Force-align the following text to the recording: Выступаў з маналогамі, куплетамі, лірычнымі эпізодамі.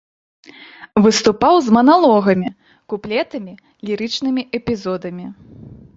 Выступаў 1.05 1.55
з 1.65 1.75
маналогамі, 1.77 2.49
куплетамі, 2.95 3.53
лірычнымі 3.91 4.43
эпізодамі. 4.61 5.25